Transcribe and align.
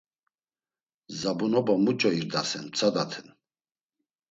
Zabunoba 1.19 1.75
muç̌o 1.83 2.09
irdasen 2.19 2.65
ptsadaten. 2.71 3.27